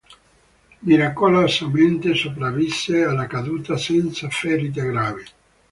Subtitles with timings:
[0.79, 5.23] Miracolosamente, sopravvisse alla caduta senza ferite gravi.